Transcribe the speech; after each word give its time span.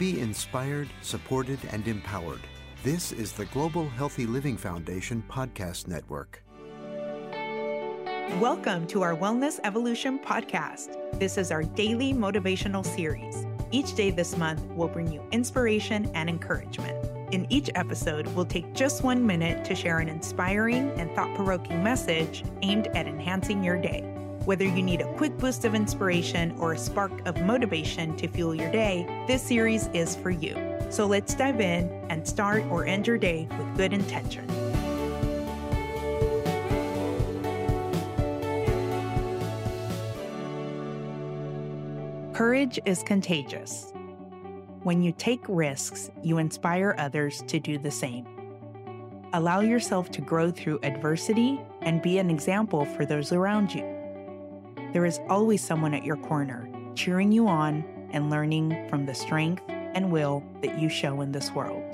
Be 0.00 0.18
inspired, 0.18 0.88
supported, 1.02 1.58
and 1.72 1.86
empowered. 1.86 2.40
This 2.82 3.12
is 3.12 3.34
the 3.34 3.44
Global 3.44 3.86
Healthy 3.86 4.24
Living 4.24 4.56
Foundation 4.56 5.22
podcast 5.28 5.88
network. 5.88 6.42
Welcome 8.40 8.86
to 8.86 9.02
our 9.02 9.14
Wellness 9.14 9.60
Evolution 9.62 10.18
podcast. 10.18 10.96
This 11.18 11.36
is 11.36 11.52
our 11.52 11.64
daily 11.64 12.14
motivational 12.14 12.82
series. 12.82 13.44
Each 13.72 13.94
day 13.94 14.10
this 14.10 14.38
month 14.38 14.62
will 14.68 14.88
bring 14.88 15.12
you 15.12 15.22
inspiration 15.32 16.10
and 16.14 16.30
encouragement. 16.30 16.96
In 17.34 17.46
each 17.50 17.68
episode, 17.74 18.26
we'll 18.28 18.46
take 18.46 18.72
just 18.72 19.04
one 19.04 19.26
minute 19.26 19.66
to 19.66 19.74
share 19.74 19.98
an 19.98 20.08
inspiring 20.08 20.92
and 20.92 21.14
thought 21.14 21.34
provoking 21.36 21.82
message 21.82 22.42
aimed 22.62 22.86
at 22.86 23.06
enhancing 23.06 23.62
your 23.62 23.76
day. 23.76 24.19
Whether 24.46 24.64
you 24.64 24.82
need 24.82 25.02
a 25.02 25.12
quick 25.16 25.36
boost 25.36 25.66
of 25.66 25.74
inspiration 25.74 26.56
or 26.58 26.72
a 26.72 26.78
spark 26.78 27.26
of 27.26 27.42
motivation 27.42 28.16
to 28.16 28.26
fuel 28.26 28.54
your 28.54 28.72
day, 28.72 29.06
this 29.26 29.42
series 29.42 29.88
is 29.88 30.16
for 30.16 30.30
you. 30.30 30.56
So 30.88 31.06
let's 31.06 31.34
dive 31.34 31.60
in 31.60 31.90
and 32.08 32.26
start 32.26 32.64
or 32.70 32.86
end 32.86 33.06
your 33.06 33.18
day 33.18 33.46
with 33.50 33.76
good 33.76 33.92
intention. 33.92 34.46
Courage 42.32 42.80
is 42.86 43.02
contagious. 43.02 43.92
When 44.84 45.02
you 45.02 45.12
take 45.12 45.44
risks, 45.48 46.10
you 46.22 46.38
inspire 46.38 46.94
others 46.96 47.42
to 47.48 47.60
do 47.60 47.76
the 47.76 47.90
same. 47.90 48.26
Allow 49.34 49.60
yourself 49.60 50.10
to 50.12 50.22
grow 50.22 50.50
through 50.50 50.80
adversity 50.82 51.60
and 51.82 52.00
be 52.00 52.18
an 52.18 52.30
example 52.30 52.86
for 52.86 53.04
those 53.04 53.32
around 53.32 53.74
you. 53.74 53.84
There 54.92 55.04
is 55.04 55.20
always 55.28 55.62
someone 55.62 55.94
at 55.94 56.04
your 56.04 56.16
corner, 56.16 56.68
cheering 56.96 57.30
you 57.30 57.46
on 57.46 57.84
and 58.12 58.28
learning 58.28 58.88
from 58.88 59.06
the 59.06 59.14
strength 59.14 59.62
and 59.68 60.10
will 60.10 60.42
that 60.62 60.78
you 60.80 60.88
show 60.88 61.20
in 61.20 61.30
this 61.30 61.52
world. 61.52 61.84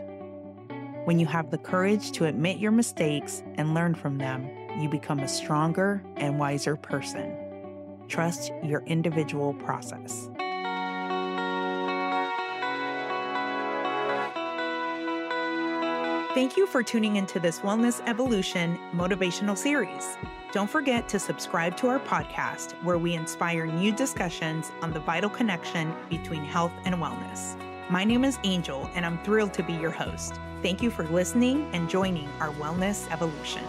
When 1.05 1.19
you 1.19 1.27
have 1.27 1.51
the 1.51 1.59
courage 1.59 2.13
to 2.13 2.25
admit 2.25 2.59
your 2.59 2.73
mistakes 2.73 3.43
and 3.57 3.75
learn 3.75 3.95
from 3.95 4.17
them, 4.19 4.49
you 4.81 4.89
become 4.89 5.21
a 5.21 5.29
stronger 5.29 6.03
and 6.17 6.39
wiser 6.39 6.75
person. 6.75 7.37
Trust 8.09 8.51
your 8.63 8.83
individual 8.87 9.53
process. 9.55 10.31
Thank 16.37 16.59
you 16.59 16.67
for 16.67 16.83
tuning 16.83 17.17
into 17.17 17.41
this 17.41 17.61
Wellness 17.61 18.07
Evolution 18.07 18.79
motivational 18.93 19.57
series. 19.57 20.19
Don't 20.53 20.69
forget 20.69 21.09
to 21.09 21.19
subscribe 21.19 21.79
to 21.79 21.89
our 21.89 21.99
podcast 21.99 22.73
where 22.85 22.99
we 22.99 23.15
inspire 23.15 23.65
new 23.65 23.91
discussions 23.91 24.71
on 24.83 24.93
the 24.93 25.01
vital 25.01 25.31
connection 25.31 25.95
between 26.11 26.45
health 26.45 26.73
and 26.85 26.97
wellness. 26.97 27.57
My 27.91 28.05
name 28.05 28.23
is 28.23 28.39
Angel, 28.45 28.91
and 28.95 29.07
I'm 29.07 29.17
thrilled 29.25 29.55
to 29.55 29.63
be 29.63 29.73
your 29.73 29.91
host. 29.91 30.39
Thank 30.61 30.83
you 30.83 30.91
for 30.91 31.05
listening 31.05 31.71
and 31.73 31.89
joining 31.89 32.29
our 32.39 32.51
Wellness 32.51 33.11
Evolution. 33.11 33.65